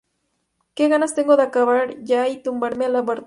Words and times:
Qué 0.73 0.87
ganas 0.89 1.13
tengo 1.13 1.37
de 1.37 1.43
acabar 1.43 2.01
ya 2.03 2.27
y 2.27 2.41
tumbarme 2.41 2.85
a 2.85 2.89
la 2.89 3.01
bartola 3.03 3.19